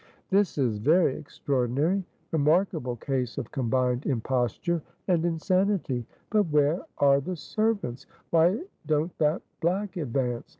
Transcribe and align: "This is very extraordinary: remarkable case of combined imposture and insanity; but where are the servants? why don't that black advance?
"This 0.31 0.57
is 0.57 0.79
very 0.79 1.15
extraordinary: 1.15 2.03
remarkable 2.31 2.95
case 2.95 3.37
of 3.37 3.51
combined 3.51 4.07
imposture 4.07 4.81
and 5.07 5.23
insanity; 5.23 6.07
but 6.31 6.45
where 6.45 6.83
are 6.97 7.19
the 7.21 7.35
servants? 7.35 8.07
why 8.31 8.61
don't 8.87 9.15
that 9.19 9.43
black 9.59 9.97
advance? 9.97 10.47